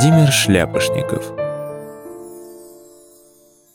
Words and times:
Владимир 0.00 0.32
Шляпошников 0.32 1.32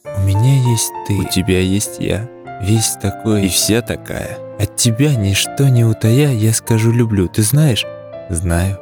У 0.06 0.22
меня 0.22 0.72
есть 0.72 0.92
ты, 1.08 1.20
у 1.20 1.24
тебя 1.26 1.60
есть 1.60 1.98
я, 2.00 2.28
весь 2.64 2.98
такой 3.00 3.46
и 3.46 3.48
вся 3.48 3.84
такая. 3.84 4.40
От 4.60 4.76
тебя 4.76 5.14
ничто 5.14 5.68
не 5.68 5.86
утая, 5.86 6.32
я 6.32 6.52
скажу 6.52 6.92
люблю, 6.92 7.28
ты 7.28 7.44
знаешь? 7.44 7.86
Знаю. 8.32 8.80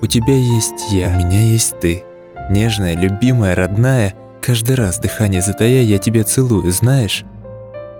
У 0.00 0.06
тебя 0.06 0.34
есть 0.34 0.92
я, 0.92 1.08
у 1.08 1.18
меня 1.18 1.40
есть 1.40 1.80
ты. 1.80 2.04
Нежная, 2.50 2.94
любимая, 2.94 3.56
родная, 3.56 4.14
каждый 4.40 4.76
раз 4.76 5.00
дыхание 5.00 5.42
затая, 5.42 5.82
я 5.82 5.98
тебя 5.98 6.22
целую, 6.22 6.70
знаешь? 6.70 7.24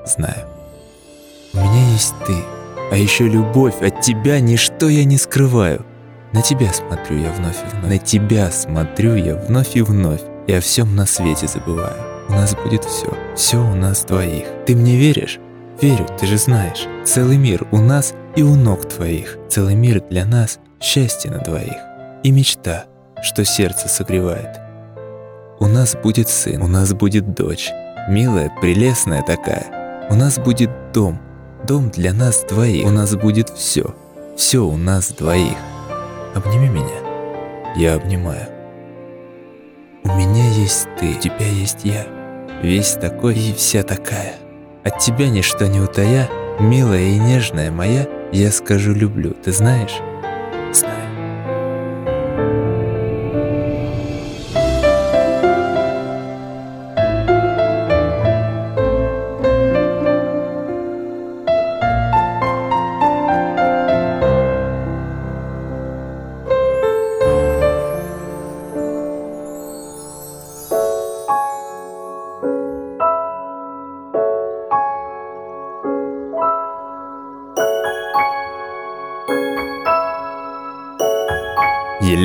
Знаю. 0.06 0.46
У 1.54 1.58
меня 1.58 1.90
есть 1.90 2.14
ты, 2.24 2.36
а 2.92 2.96
еще 2.96 3.26
любовь, 3.26 3.82
от 3.82 4.00
тебя 4.00 4.38
ничто 4.38 4.88
я 4.88 5.02
не 5.02 5.18
скрываю. 5.18 5.84
На 6.34 6.42
тебя 6.42 6.72
смотрю 6.72 7.18
я 7.18 7.30
вновь 7.30 7.58
и 7.62 7.76
вновь. 7.76 7.88
На 7.88 7.98
тебя 7.98 8.50
смотрю 8.50 9.14
я 9.14 9.36
вновь 9.36 9.76
и 9.76 9.82
вновь. 9.82 10.20
И 10.48 10.52
о 10.52 10.60
всем 10.60 10.96
на 10.96 11.06
свете 11.06 11.46
забываю. 11.46 11.94
У 12.28 12.32
нас 12.32 12.56
будет 12.56 12.84
все. 12.84 13.16
Все 13.36 13.58
у 13.58 13.74
нас 13.76 14.04
двоих. 14.04 14.44
Ты 14.66 14.74
мне 14.74 14.96
веришь? 14.96 15.38
Верю, 15.80 16.08
ты 16.18 16.26
же 16.26 16.36
знаешь. 16.36 16.88
Целый 17.04 17.36
мир 17.36 17.68
у 17.70 17.78
нас 17.78 18.14
и 18.34 18.42
у 18.42 18.56
ног 18.56 18.88
твоих. 18.88 19.38
Целый 19.48 19.76
мир 19.76 20.02
для 20.10 20.24
нас 20.24 20.58
счастье 20.80 21.30
на 21.30 21.38
двоих. 21.38 21.76
И 22.24 22.32
мечта, 22.32 22.86
что 23.22 23.44
сердце 23.44 23.88
согревает. 23.88 24.58
У 25.60 25.68
нас 25.68 25.94
будет 25.94 26.28
сын, 26.28 26.62
у 26.62 26.66
нас 26.66 26.92
будет 26.94 27.32
дочь. 27.34 27.70
Милая, 28.08 28.50
прелестная 28.60 29.22
такая. 29.22 30.08
У 30.10 30.16
нас 30.16 30.40
будет 30.40 30.70
дом. 30.92 31.20
Дом 31.64 31.90
для 31.90 32.12
нас 32.12 32.44
двоих. 32.48 32.86
У 32.86 32.90
нас 32.90 33.14
будет 33.14 33.50
все. 33.50 33.94
Все 34.36 34.58
у 34.66 34.76
нас 34.76 35.12
двоих. 35.12 35.56
Обними 36.34 36.68
меня. 36.68 37.74
Я 37.76 37.94
обнимаю. 37.94 38.48
У 40.02 40.08
меня 40.08 40.48
есть 40.50 40.88
ты, 40.98 41.10
у 41.10 41.20
тебя 41.20 41.46
есть 41.46 41.84
я. 41.84 42.06
Весь 42.60 42.94
такой 42.94 43.36
и 43.36 43.52
вся 43.54 43.84
такая. 43.84 44.34
От 44.82 44.98
тебя 44.98 45.28
ничто 45.30 45.66
не 45.66 45.80
утая, 45.80 46.28
милая 46.58 47.02
и 47.02 47.18
нежная 47.18 47.70
моя, 47.70 48.08
я 48.32 48.50
скажу 48.50 48.92
люблю, 48.92 49.30
ты 49.30 49.52
знаешь? 49.52 49.94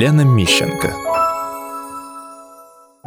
Елена 0.00 0.22
Мищенко 0.22 0.94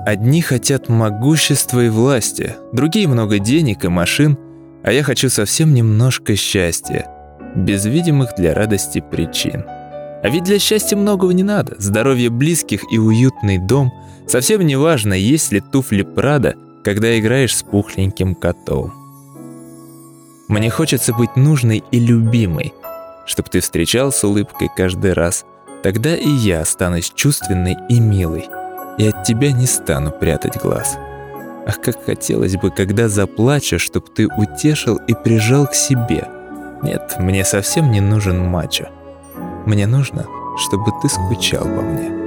Одни 0.06 0.42
хотят 0.44 0.90
могущества 0.90 1.86
и 1.86 1.90
власти, 1.90 2.56
другие 2.72 3.08
много 3.08 3.40
денег 3.40 3.84
и 3.84 3.88
машин, 3.88 4.38
а 4.84 4.92
я 4.92 5.02
хочу 5.02 5.32
совсем 5.32 5.74
немножко 5.74 6.36
счастья, 6.36 7.08
без 7.56 7.84
видимых 7.86 8.36
для 8.38 8.54
радости 8.54 9.04
причин. 9.10 9.64
А 9.66 10.30
ведь 10.30 10.44
для 10.44 10.60
счастья 10.60 10.96
многого 10.96 11.34
не 11.34 11.42
надо. 11.42 11.74
Здоровье 11.80 12.30
близких 12.30 12.84
и 12.92 13.00
уютный 13.00 13.58
дом. 13.58 13.92
Совсем 14.28 14.62
не 14.62 14.76
важно, 14.76 15.14
есть 15.16 15.52
ли 15.52 15.62
туфли 15.62 16.04
Прада, 16.04 16.54
когда 16.84 17.18
играешь 17.18 17.56
с 17.56 17.64
пухленьким 17.64 18.36
котом. 18.36 18.94
Мне 20.48 20.70
хочется 20.70 21.12
быть 21.12 21.36
нужной 21.38 21.84
и 21.90 22.00
любимой, 22.00 22.72
чтоб 23.26 23.50
ты 23.50 23.62
встречал 23.62 24.12
с 24.12 24.24
улыбкой 24.24 24.70
каждый 24.78 25.14
раз. 25.14 25.44
Тогда 25.84 26.16
и 26.16 26.30
я 26.30 26.62
останусь 26.62 27.12
чувственной 27.14 27.78
и 27.90 28.00
милой, 28.00 28.48
и 28.98 29.06
от 29.06 29.24
тебя 29.24 29.52
не 29.52 29.68
стану 29.68 30.12
прятать 30.12 30.58
глаз. 30.62 30.98
Ах, 31.68 31.82
как 31.82 32.06
хотелось 32.06 32.56
бы, 32.56 32.72
когда 32.72 33.10
заплачу, 33.10 33.80
чтоб 33.80 34.08
ты 34.10 34.28
утешил 34.28 34.98
и 35.08 35.14
прижал 35.14 35.68
к 35.68 35.76
себе. 35.76 36.26
Нет, 36.82 37.16
мне 37.20 37.44
совсем 37.44 37.92
не 37.92 38.00
нужен 38.00 38.46
мачо. 38.46 38.90
Мне 39.66 39.86
нужно, 39.86 40.26
чтобы 40.58 40.92
ты 41.02 41.10
скучал 41.10 41.64
по 41.64 41.82
мне. 41.82 42.23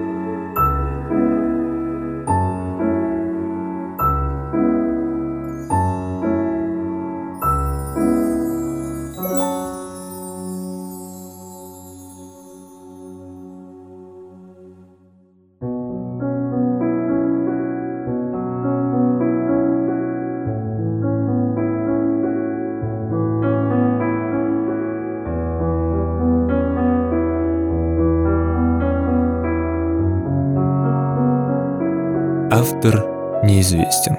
Автор 32.67 33.07
неизвестен. 33.45 34.17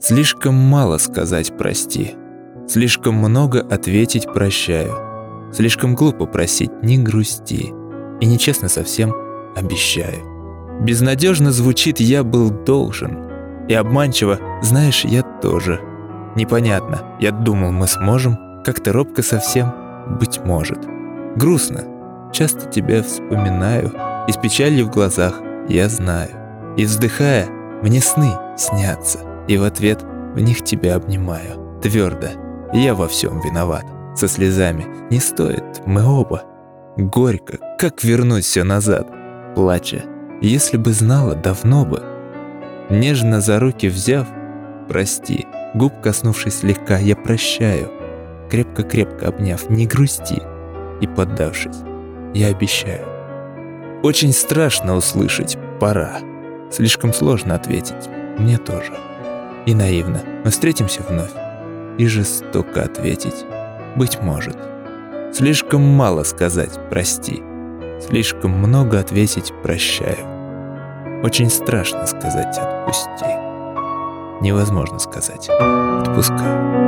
Слишком 0.00 0.54
мало 0.54 0.98
сказать 0.98 1.56
«прости», 1.56 2.16
слишком 2.66 3.14
много 3.14 3.60
ответить 3.60 4.26
«прощаю», 4.32 5.52
слишком 5.52 5.94
глупо 5.94 6.26
просить 6.26 6.72
«не 6.82 6.98
грусти» 6.98 7.72
и 8.20 8.26
нечестно 8.26 8.68
совсем 8.68 9.14
«обещаю». 9.54 10.80
Безнадежно 10.80 11.52
звучит 11.52 12.00
«я 12.00 12.24
был 12.24 12.50
должен» 12.50 13.66
и 13.68 13.74
обманчиво 13.74 14.40
«знаешь, 14.60 15.04
я 15.04 15.22
тоже». 15.22 15.80
Непонятно, 16.34 17.16
я 17.20 17.30
думал, 17.30 17.70
мы 17.70 17.86
сможем, 17.86 18.62
как-то 18.64 18.92
робко 18.92 19.22
совсем, 19.22 19.72
быть 20.18 20.40
может. 20.44 20.78
Грустно, 21.36 21.84
часто 22.32 22.68
тебя 22.68 23.04
вспоминаю, 23.04 23.92
и 24.26 24.32
с 24.32 24.36
печалью 24.36 24.86
в 24.86 24.90
глазах 24.90 25.42
я 25.68 25.88
знаю. 25.88 26.30
И 26.76 26.84
вздыхая, 26.84 27.48
мне 27.82 28.00
сны 28.00 28.30
снятся, 28.56 29.20
и 29.46 29.56
в 29.56 29.64
ответ 29.64 30.02
в 30.02 30.40
них 30.40 30.64
тебя 30.64 30.96
обнимаю. 30.96 31.80
Твердо, 31.82 32.28
я 32.72 32.94
во 32.94 33.08
всем 33.08 33.40
виноват. 33.40 33.84
Со 34.16 34.28
слезами 34.28 34.86
не 35.10 35.20
стоит, 35.20 35.82
мы 35.86 36.04
оба. 36.04 36.42
Горько, 36.96 37.58
как 37.78 38.02
вернуть 38.02 38.44
все 38.44 38.64
назад? 38.64 39.06
Плача, 39.54 40.02
если 40.40 40.76
бы 40.76 40.92
знала, 40.92 41.34
давно 41.34 41.84
бы. 41.84 42.02
Нежно 42.90 43.40
за 43.40 43.60
руки 43.60 43.88
взяв, 43.88 44.26
прости, 44.88 45.46
губ 45.74 45.92
коснувшись 46.00 46.60
слегка, 46.60 46.98
я 46.98 47.14
прощаю. 47.14 47.90
Крепко-крепко 48.50 49.28
обняв, 49.28 49.70
не 49.70 49.86
грусти. 49.86 50.42
И 51.00 51.06
поддавшись, 51.06 51.76
я 52.34 52.48
обещаю. 52.48 53.17
Очень 54.02 54.32
страшно 54.32 54.94
услышать 54.94 55.58
«пора». 55.80 56.20
Слишком 56.70 57.12
сложно 57.12 57.56
ответить. 57.56 58.08
Мне 58.38 58.56
тоже. 58.56 58.92
И 59.66 59.74
наивно. 59.74 60.22
Мы 60.44 60.50
встретимся 60.50 61.02
вновь. 61.02 61.32
И 61.98 62.06
жестоко 62.06 62.84
ответить. 62.84 63.44
Быть 63.96 64.20
может. 64.22 64.56
Слишком 65.32 65.82
мало 65.82 66.22
сказать 66.22 66.78
«прости». 66.90 67.42
Слишком 68.06 68.52
много 68.52 69.00
ответить 69.00 69.52
«прощаю». 69.64 71.24
Очень 71.24 71.50
страшно 71.50 72.06
сказать 72.06 72.56
«отпусти». 72.56 73.26
Невозможно 74.40 75.00
сказать 75.00 75.48
«отпускаю». 75.48 76.87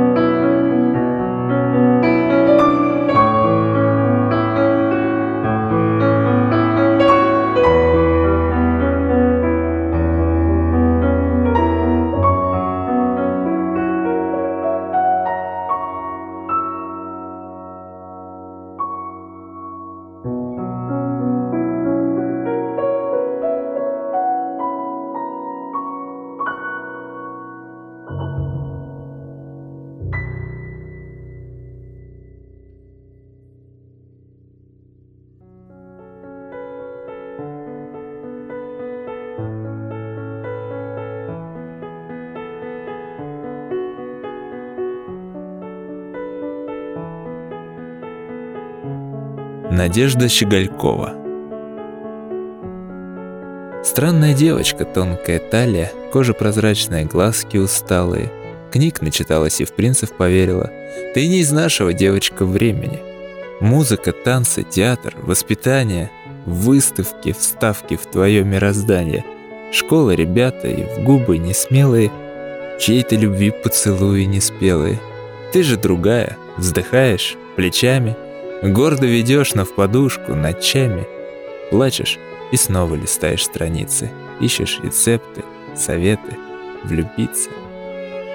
Надежда 49.71 50.27
Щеголькова 50.27 51.13
Странная 53.85 54.33
девочка, 54.33 54.83
тонкая 54.83 55.39
талия, 55.39 55.93
кожа 56.11 56.33
прозрачная, 56.33 57.05
глазки 57.05 57.55
усталые. 57.55 58.29
Книг 58.69 59.01
начиталась 59.01 59.61
и 59.61 59.63
в 59.63 59.71
принцев 59.71 60.11
поверила. 60.11 60.69
Ты 61.13 61.25
не 61.25 61.39
из 61.39 61.53
нашего, 61.53 61.93
девочка, 61.93 62.43
времени. 62.43 62.99
Музыка, 63.61 64.11
танцы, 64.11 64.63
театр, 64.63 65.15
воспитание, 65.21 66.11
выставки, 66.45 67.31
вставки 67.31 67.95
в 67.95 68.05
твое 68.07 68.43
мироздание. 68.43 69.23
Школа, 69.71 70.11
ребята 70.11 70.67
и 70.67 70.83
в 70.83 71.05
губы 71.05 71.37
несмелые, 71.37 72.11
чьей-то 72.77 73.15
любви 73.15 73.51
поцелуи 73.51 74.25
неспелые. 74.25 74.99
Ты 75.53 75.63
же 75.63 75.77
другая, 75.77 76.35
вздыхаешь 76.57 77.37
плечами, 77.55 78.17
гордо 78.61 79.07
ведешь 79.07 79.53
на 79.53 79.65
в 79.65 79.73
подушку 79.73 80.35
ночами, 80.35 81.07
плачешь 81.69 82.19
и 82.51 82.57
снова 82.57 82.95
листаешь 82.95 83.43
страницы, 83.43 84.11
ищешь 84.39 84.79
рецепты, 84.83 85.43
советы, 85.75 86.37
влюбиться. 86.83 87.49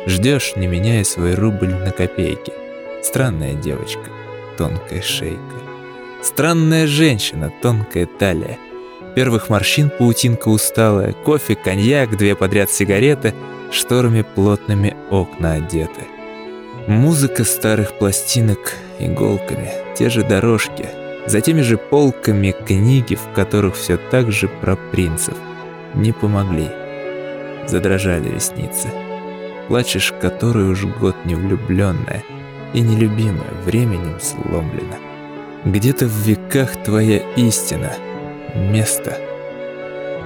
Ждешь, 0.06 0.54
не 0.56 0.66
меняя 0.66 1.04
свой 1.04 1.34
рубль 1.34 1.74
на 1.74 1.90
копейки. 1.90 2.52
Странная 3.02 3.54
девочка, 3.54 4.10
тонкая 4.56 5.02
шейка. 5.02 5.40
Странная 6.22 6.86
женщина, 6.86 7.52
тонкая 7.62 8.06
талия. 8.06 8.58
Первых 9.14 9.48
морщин 9.48 9.90
паутинка 9.90 10.48
усталая, 10.48 11.12
кофе, 11.12 11.54
коньяк, 11.54 12.16
две 12.16 12.34
подряд 12.34 12.70
сигареты, 12.70 13.34
шторами 13.72 14.22
плотными 14.22 14.96
окна 15.10 15.54
одеты. 15.54 16.06
Музыка 16.86 17.44
старых 17.44 17.98
пластинок 17.98 18.74
иголками, 18.98 19.70
те 19.96 20.08
же 20.08 20.22
дорожки— 20.22 20.88
за 21.26 21.40
теми 21.40 21.60
же 21.60 21.76
полками 21.76 22.54
книги, 22.66 23.16
в 23.16 23.34
которых 23.34 23.74
все 23.74 23.96
так 23.96 24.30
же 24.30 24.48
про 24.48 24.76
принцев. 24.76 25.34
Не 25.94 26.12
помогли. 26.12 26.68
Задрожали 27.66 28.28
ресницы. 28.28 28.88
Плачешь, 29.68 30.14
который 30.20 30.68
уж 30.68 30.84
год 30.84 31.16
не 31.24 31.34
влюбленная 31.34 32.22
и 32.72 32.80
нелюбимая, 32.80 33.50
временем 33.64 34.20
сломлена. 34.20 34.96
Где-то 35.64 36.06
в 36.06 36.16
веках 36.26 36.76
твоя 36.84 37.18
истина, 37.34 37.92
место. 38.54 39.18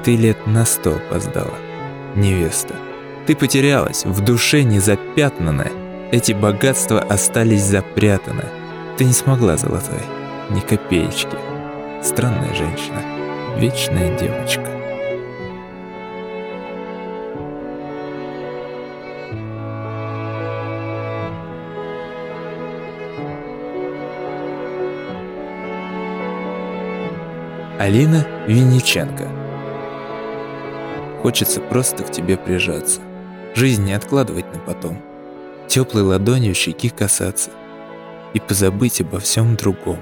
Ты 0.04 0.16
лет 0.16 0.46
на 0.46 0.66
сто 0.66 0.96
опоздала, 0.96 1.54
невеста. 2.14 2.74
Ты 3.26 3.34
потерялась, 3.34 4.04
в 4.04 4.22
душе 4.22 4.62
не 4.64 4.80
запятнанная. 4.80 5.72
Эти 6.12 6.32
богатства 6.32 7.00
остались 7.00 7.62
запрятаны. 7.62 8.44
Ты 8.98 9.04
не 9.04 9.12
смогла, 9.12 9.56
золотой 9.56 10.02
ни 10.50 10.58
копеечки. 10.58 11.36
Странная 12.02 12.52
женщина, 12.52 13.00
вечная 13.56 14.18
девочка. 14.18 14.66
Алина 27.78 28.26
Винниченко 28.46 29.28
Хочется 31.22 31.60
просто 31.60 32.02
к 32.02 32.10
тебе 32.10 32.36
прижаться. 32.36 33.00
Жизнь 33.54 33.84
не 33.84 33.92
откладывать 33.92 34.52
на 34.52 34.58
потом. 34.58 35.09
Теплой 35.70 36.02
ладонью 36.02 36.52
щеки 36.52 36.88
касаться. 36.88 37.50
И 38.34 38.40
позабыть 38.40 39.00
обо 39.00 39.20
всем 39.20 39.54
другом. 39.54 40.00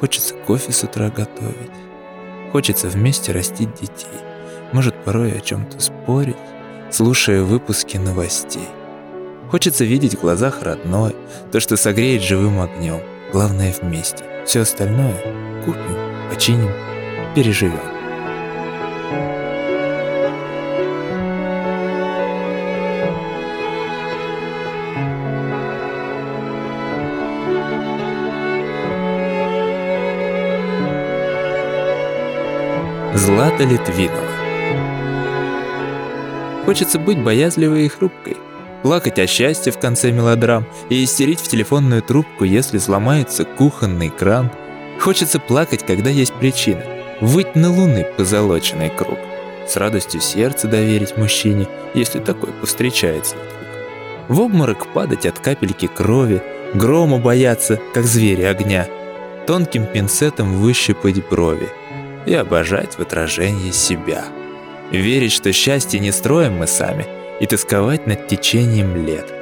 Хочется 0.00 0.34
кофе 0.34 0.72
с 0.72 0.82
утра 0.82 1.10
готовить. 1.10 1.70
Хочется 2.50 2.88
вместе 2.88 3.30
растить 3.30 3.72
детей. 3.74 4.18
Может, 4.72 4.96
порой 5.04 5.30
о 5.30 5.40
чем-то 5.40 5.78
спорить, 5.78 6.34
слушая 6.90 7.42
выпуски 7.42 7.98
новостей. 7.98 8.66
Хочется 9.48 9.84
видеть 9.84 10.16
в 10.16 10.20
глазах 10.22 10.62
родное, 10.62 11.14
то, 11.52 11.60
что 11.60 11.76
согреет 11.76 12.22
живым 12.22 12.60
огнем. 12.60 13.00
Главное 13.32 13.72
вместе. 13.80 14.24
Все 14.44 14.62
остальное 14.62 15.62
купим, 15.64 15.96
починим, 16.28 16.72
переживем. 17.36 17.93
Злата 33.14 33.62
Литвинова. 33.62 34.28
Хочется 36.64 36.98
быть 36.98 37.22
боязливой 37.22 37.86
и 37.86 37.88
хрупкой, 37.88 38.36
плакать 38.82 39.20
о 39.20 39.28
счастье 39.28 39.70
в 39.70 39.78
конце 39.78 40.10
мелодрам 40.10 40.66
и 40.90 41.04
истерить 41.04 41.38
в 41.38 41.46
телефонную 41.46 42.02
трубку, 42.02 42.42
если 42.42 42.78
сломается 42.78 43.44
кухонный 43.44 44.10
кран. 44.10 44.50
Хочется 44.98 45.38
плакать, 45.38 45.86
когда 45.86 46.10
есть 46.10 46.34
причина, 46.34 46.82
выть 47.20 47.54
на 47.54 47.70
луны 47.70 48.04
позолоченный 48.16 48.90
круг, 48.90 49.18
с 49.68 49.76
радостью 49.76 50.20
сердце 50.20 50.66
доверить 50.66 51.16
мужчине, 51.16 51.68
если 51.94 52.18
такой 52.18 52.50
повстречается. 52.50 53.36
В 54.26 54.40
обморок 54.40 54.92
падать 54.92 55.24
от 55.24 55.38
капельки 55.38 55.86
крови, 55.86 56.42
грома 56.74 57.18
бояться, 57.18 57.78
как 57.94 58.06
звери 58.06 58.42
огня, 58.42 58.88
тонким 59.46 59.86
пинцетом 59.86 60.56
выщипать 60.56 61.24
брови— 61.28 61.68
и 62.26 62.34
обожать 62.34 62.94
в 62.94 63.00
отражении 63.00 63.70
себя. 63.70 64.24
Верить, 64.90 65.32
что 65.32 65.52
счастье 65.52 66.00
не 66.00 66.12
строим 66.12 66.54
мы 66.54 66.66
сами, 66.66 67.06
и 67.40 67.46
тосковать 67.46 68.06
над 68.06 68.28
течением 68.28 69.04
лет. 69.04 69.32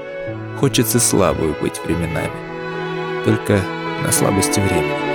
Хочется 0.59 0.99
слабую 0.99 1.55
быть 1.61 1.81
временами, 1.85 2.31
только 3.25 3.61
на 4.03 4.11
слабости 4.13 4.61
времени. 4.61 5.12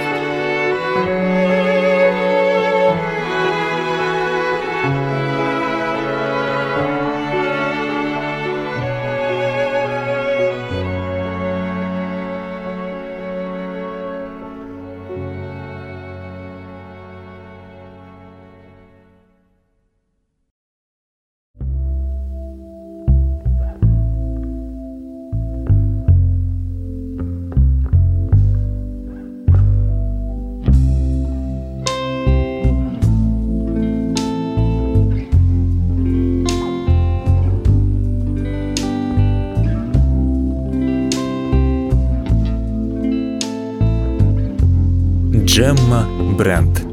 Джемма 45.58 46.06
Брент 46.38 46.86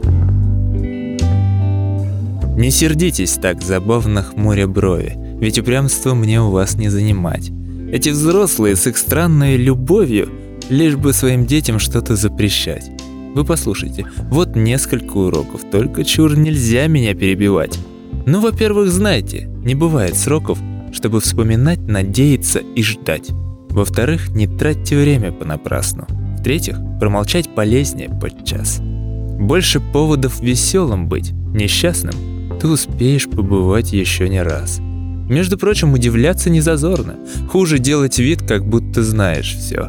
Не 2.57 2.71
сердитесь 2.71 3.35
так, 3.35 3.61
забавно 3.61 4.23
хмуря 4.23 4.67
брови, 4.67 5.13
ведь 5.39 5.59
упрямство 5.59 6.15
мне 6.15 6.41
у 6.41 6.51
вас 6.51 6.77
не 6.77 6.89
занимать. 6.89 7.51
Эти 7.93 8.09
взрослые 8.09 8.77
с 8.77 8.87
их 8.87 8.97
странной 8.97 9.59
любовью, 9.59 10.31
лишь 10.71 10.97
бы 10.97 11.13
своим 11.13 11.45
детям 11.45 11.79
что-то 11.79 12.17
запрещать. 12.17 12.91
Вы 13.35 13.45
послушайте, 13.45 14.07
вот 14.31 14.57
несколько 14.57 15.19
уроков, 15.19 15.61
только 15.71 16.03
чур 16.03 16.35
нельзя 16.35 16.87
меня 16.87 17.15
перебивать. 17.15 17.79
Ну, 18.25 18.41
во-первых, 18.41 18.91
знайте, 18.91 19.47
не 19.63 19.75
бывает 19.75 20.17
сроков, 20.17 20.59
чтобы 20.91 21.21
вспоминать, 21.21 21.81
надеяться 21.81 22.61
и 22.75 22.83
ждать. 22.83 23.29
Во-вторых, 23.69 24.31
не 24.31 24.47
тратьте 24.47 24.97
время 24.97 25.33
понапрасну. 25.33 26.07
В-третьих, 26.45 26.77
промолчать 27.01 27.49
полезнее 27.55 28.11
подчас. 28.11 28.79
Больше 28.83 29.81
поводов 29.81 30.43
веселым 30.43 31.09
быть, 31.09 31.33
несчастным, 31.33 32.13
ты 32.61 32.69
успеешь 32.69 33.31
побывать 33.31 33.95
еще 33.95 34.29
не 34.29 34.43
раз. 34.43 34.79
Между 34.79 35.57
прочим, 35.57 35.95
удивляться 35.95 36.51
не 36.51 36.61
зазорно. 36.61 37.15
Хуже 37.49 37.79
делать 37.79 38.19
вид, 38.19 38.43
как 38.47 38.69
будто 38.69 39.03
знаешь 39.03 39.57
все. 39.57 39.89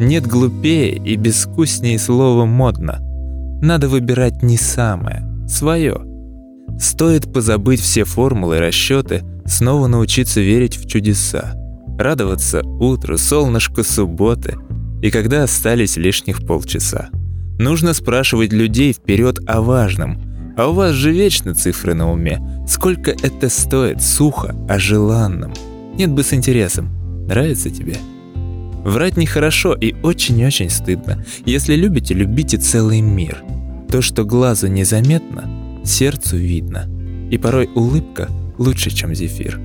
Нет 0.00 0.26
глупее 0.26 0.96
и 0.96 1.14
безвкуснее 1.14 2.00
слова 2.00 2.44
«модно». 2.44 2.98
Надо 3.62 3.88
выбирать 3.88 4.42
не 4.42 4.56
самое, 4.56 5.22
свое. 5.46 6.00
Стоит 6.76 7.32
позабыть 7.32 7.80
все 7.80 8.02
формулы 8.02 8.58
расчеты, 8.58 9.22
снова 9.46 9.86
научиться 9.86 10.40
верить 10.40 10.76
в 10.76 10.88
чудеса. 10.88 11.54
Радоваться 11.96 12.62
утру, 12.64 13.16
солнышко 13.16 13.84
субботы, 13.84 14.56
и 15.04 15.10
когда 15.10 15.42
остались 15.42 15.98
лишних 15.98 16.46
полчаса. 16.46 17.10
Нужно 17.58 17.92
спрашивать 17.92 18.54
людей 18.54 18.94
вперед 18.94 19.38
о 19.46 19.60
важном. 19.60 20.18
А 20.56 20.68
у 20.68 20.72
вас 20.72 20.94
же 20.94 21.12
вечно 21.12 21.54
цифры 21.54 21.92
на 21.92 22.10
уме. 22.10 22.40
Сколько 22.66 23.10
это 23.10 23.50
стоит, 23.50 24.00
сухо, 24.00 24.56
о 24.66 24.78
желанном. 24.78 25.52
Нет 25.94 26.10
бы 26.10 26.22
с 26.22 26.32
интересом. 26.32 26.88
Нравится 27.28 27.68
тебе? 27.68 27.98
Врать 28.82 29.18
нехорошо 29.18 29.74
и 29.74 29.92
очень-очень 30.02 30.70
стыдно. 30.70 31.22
Если 31.44 31.74
любите, 31.74 32.14
любите 32.14 32.56
целый 32.56 33.02
мир. 33.02 33.44
То, 33.90 34.00
что 34.00 34.24
глазу 34.24 34.68
незаметно, 34.68 35.82
сердцу 35.84 36.38
видно. 36.38 36.88
И 37.30 37.36
порой 37.36 37.68
улыбка 37.74 38.30
лучше, 38.56 38.88
чем 38.88 39.14
зефир. 39.14 39.60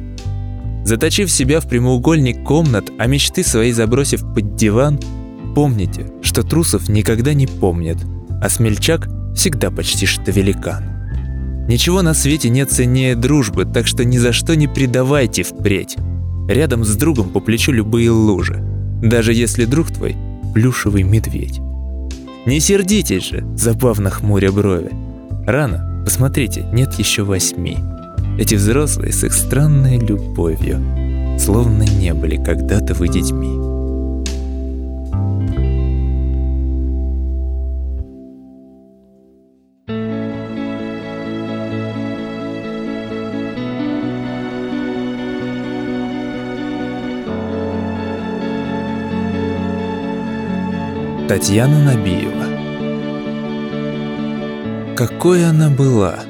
Заточив 0.84 1.32
себя 1.32 1.62
в 1.62 1.70
прямоугольник 1.70 2.44
комнат, 2.44 2.92
а 2.98 3.06
мечты 3.06 3.44
свои 3.44 3.72
забросив 3.72 4.22
под 4.34 4.58
диван, 4.58 5.00
помните, 5.60 6.06
что 6.22 6.44
трусов 6.44 6.88
никогда 6.88 7.34
не 7.34 7.46
помнят, 7.46 7.98
а 8.42 8.48
смельчак 8.48 9.10
всегда 9.36 9.70
почти 9.72 10.06
что 10.06 10.32
великан. 10.32 10.86
Ничего 11.68 12.02
на 12.02 12.14
свете 12.14 12.50
нет 12.50 12.72
ценнее 12.72 13.14
дружбы, 13.14 13.66
так 13.66 13.86
что 13.86 14.06
ни 14.06 14.18
за 14.18 14.32
что 14.32 14.56
не 14.56 14.70
предавайте 14.70 15.44
впредь. 15.44 15.98
Рядом 16.48 16.86
с 16.86 16.96
другом 16.96 17.32
по 17.32 17.42
плечу 17.42 17.74
любые 17.74 18.10
лужи, 18.10 18.64
даже 19.04 19.34
если 19.34 19.66
друг 19.66 19.92
твой– 19.92 20.16
плюшевый 20.54 21.04
медведь. 21.04 21.60
Не 22.46 22.62
сердитесь 22.62 23.28
же, 23.28 23.46
забавно 23.58 24.12
хмуря 24.12 24.54
брови. 24.54 24.92
Рано, 25.46 26.04
посмотрите, 26.06 26.66
нет 26.72 26.94
еще 26.94 27.24
восьми. 27.24 27.80
Эти 28.38 28.56
взрослые 28.56 29.12
с 29.12 29.26
их 29.26 29.34
странной 29.34 30.00
любовью, 30.00 31.38
словно 31.38 31.84
не 31.84 32.14
были 32.14 32.42
когда-то 32.42 32.94
вы 32.94 33.10
детьми. 33.10 33.59
Татьяна 51.30 51.78
Набиева 51.84 52.48
Какой 54.98 55.46
она 55.46 55.70
была! 55.70 56.22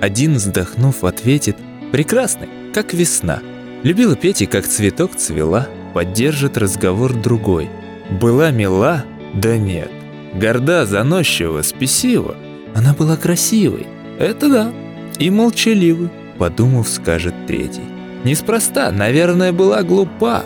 Один, 0.00 0.34
вздохнув, 0.34 1.02
ответит 1.02 1.56
«Прекрасный, 1.90 2.48
как 2.72 2.94
весна». 2.94 3.40
Любила 3.82 4.14
петь 4.14 4.42
и 4.42 4.46
как 4.46 4.68
цветок 4.68 5.16
цвела, 5.16 5.66
поддержит 5.92 6.56
разговор 6.56 7.14
другой. 7.14 7.68
Была 8.08 8.52
мила? 8.52 9.04
Да 9.34 9.56
нет. 9.56 9.90
Горда, 10.34 10.86
заносчива, 10.86 11.62
спесива. 11.62 12.36
Она 12.76 12.94
была 12.94 13.16
красивой. 13.16 13.88
Это 14.20 14.48
да. 14.48 14.72
И 15.18 15.30
молчаливой, 15.30 16.10
подумав, 16.38 16.88
скажет 16.88 17.34
третий. 17.48 17.82
Неспроста, 18.22 18.92
наверное, 18.92 19.50
была 19.50 19.82
глупа. 19.82 20.44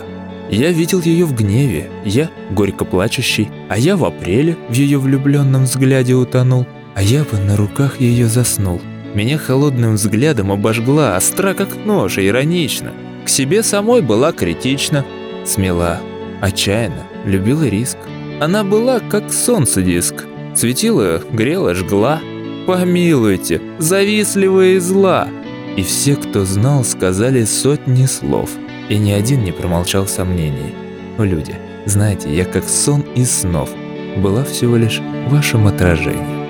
Я 0.51 0.71
видел 0.71 0.99
ее 1.01 1.25
в 1.25 1.35
гневе, 1.35 1.89
я 2.03 2.29
горько 2.49 2.83
плачущий, 2.83 3.49
а 3.69 3.77
я 3.77 3.95
в 3.95 4.03
апреле 4.03 4.57
в 4.67 4.73
ее 4.73 4.97
влюбленном 4.97 5.65
взгляде 5.65 6.15
утонул, 6.15 6.65
а 6.95 7.03
я 7.03 7.23
бы 7.23 7.37
на 7.37 7.55
руках 7.55 8.01
ее 8.01 8.25
заснул. 8.27 8.81
Меня 9.13 9.37
холодным 9.37 9.93
взглядом 9.93 10.51
обожгла, 10.51 11.15
остра 11.15 11.53
как 11.53 11.85
нож, 11.85 12.17
иронично. 12.17 12.93
К 13.25 13.29
себе 13.29 13.61
самой 13.61 14.01
была 14.01 14.31
критична, 14.31 15.05
смела, 15.45 15.99
отчаянно, 16.41 17.05
любила 17.25 17.67
риск. 17.67 17.97
Она 18.39 18.63
была 18.63 18.99
как 18.99 19.31
солнце 19.31 19.83
диск, 19.83 20.25
светила, 20.55 21.21
грела, 21.31 21.75
жгла. 21.75 22.21
Помилуйте, 22.65 23.61
завистливая 23.77 24.73
и 24.73 24.79
зла. 24.79 25.27
И 25.75 25.83
все, 25.83 26.15
кто 26.15 26.45
знал, 26.45 26.83
сказали 26.83 27.45
сотни 27.45 28.05
слов, 28.05 28.49
и 28.89 28.97
ни 28.97 29.11
один 29.11 29.43
не 29.43 29.51
промолчал 29.51 30.07
сомнений. 30.07 30.73
Люди, 31.17 31.55
знаете, 31.85 32.33
я 32.35 32.43
как 32.43 32.67
сон 32.67 33.01
из 33.15 33.31
снов, 33.31 33.69
была 34.17 34.43
всего 34.43 34.75
лишь 34.75 34.99
вашим 35.27 35.67
отражением. 35.67 36.49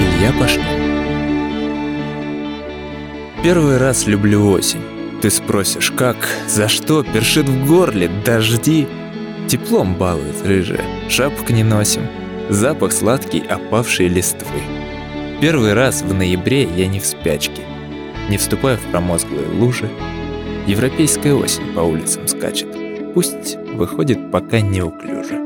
Илья 0.00 0.32
Пашкин 0.38 0.62
Первый 3.42 3.76
раз 3.78 4.06
люблю 4.06 4.50
осень. 4.50 4.82
Ты 5.22 5.30
спросишь, 5.30 5.92
как, 5.92 6.16
за 6.48 6.68
что, 6.68 7.04
першит 7.04 7.48
в 7.48 7.66
горле, 7.66 8.10
дожди. 8.24 8.88
Теплом 9.48 9.94
балует 9.94 10.44
рыжая, 10.44 10.84
шапок 11.08 11.50
не 11.50 11.62
носим, 11.62 12.02
запах 12.48 12.92
сладкий 12.92 13.40
опавшей 13.40 14.08
листвы. 14.08 14.60
Первый 15.40 15.74
раз 15.74 16.02
в 16.02 16.14
ноябре 16.14 16.62
я 16.62 16.86
не 16.86 17.00
в 17.00 17.06
спячке, 17.06 17.62
не 18.28 18.38
вступая 18.38 18.76
в 18.76 18.90
промозглые 18.90 19.48
лужи. 19.48 19.90
Европейская 20.66 21.34
осень 21.34 21.72
по 21.74 21.80
улицам 21.80 22.26
скачет, 22.26 22.68
пусть 23.14 23.56
выходит 23.74 24.30
пока 24.30 24.60
неуклюже. 24.60 25.45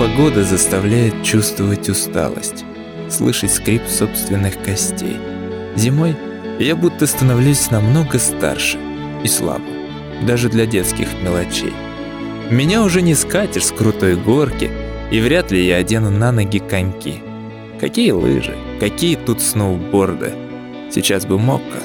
Погода 0.00 0.44
заставляет 0.44 1.22
чувствовать 1.22 1.90
усталость, 1.90 2.64
слышать 3.10 3.52
скрип 3.52 3.82
собственных 3.86 4.58
костей. 4.62 5.18
Зимой 5.76 6.16
я 6.58 6.74
будто 6.74 7.06
становлюсь 7.06 7.70
намного 7.70 8.18
старше 8.18 8.78
и 9.22 9.28
слабым, 9.28 10.26
даже 10.26 10.48
для 10.48 10.64
детских 10.64 11.08
мелочей. 11.22 11.74
Меня 12.50 12.82
уже 12.82 13.02
не 13.02 13.14
скатишь 13.14 13.66
с 13.66 13.72
крутой 13.72 14.16
горки, 14.16 14.70
и 15.10 15.20
вряд 15.20 15.50
ли 15.50 15.66
я 15.66 15.76
одену 15.76 16.10
на 16.10 16.32
ноги 16.32 16.60
коньки. 16.60 17.22
Какие 17.78 18.12
лыжи, 18.12 18.56
какие 18.80 19.16
тут 19.16 19.42
сноуборды. 19.42 20.32
Сейчас 20.90 21.26
бы 21.26 21.38
мокко 21.38 21.78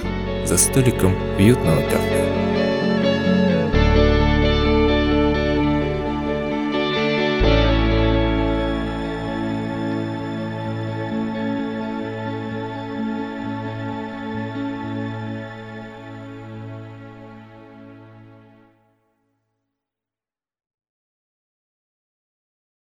за 0.45 0.57
столиком 0.57 1.13
уютного 1.37 1.81
кафе. 1.81 2.54